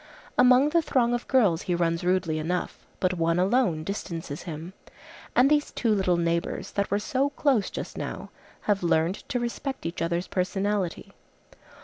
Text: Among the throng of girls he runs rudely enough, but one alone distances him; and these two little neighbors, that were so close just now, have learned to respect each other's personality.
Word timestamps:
Among 0.35 0.69
the 0.69 0.81
throng 0.81 1.13
of 1.13 1.27
girls 1.27 1.61
he 1.61 1.75
runs 1.75 2.03
rudely 2.03 2.39
enough, 2.39 2.87
but 2.99 3.13
one 3.13 3.37
alone 3.37 3.83
distances 3.83 4.41
him; 4.41 4.73
and 5.35 5.47
these 5.47 5.69
two 5.71 5.93
little 5.93 6.17
neighbors, 6.17 6.71
that 6.71 6.89
were 6.89 6.97
so 6.97 7.29
close 7.29 7.69
just 7.69 7.99
now, 7.99 8.31
have 8.61 8.81
learned 8.81 9.17
to 9.29 9.39
respect 9.39 9.85
each 9.85 10.01
other's 10.01 10.25
personality. 10.25 11.13